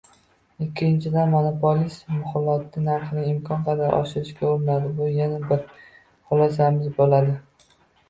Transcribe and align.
Ikkinchidan, 0.67 1.29
monopolist 1.33 2.07
muxsuloti 2.15 2.85
narxini 2.89 3.27
imkon 3.35 3.63
qadar 3.69 3.95
oshirishga 4.01 4.53
urinadi– 4.57 4.93
bu 4.99 5.13
yana 5.21 5.41
bir 5.55 5.65
xulosamiz 5.71 6.95
bo‘ldi. 7.01 7.35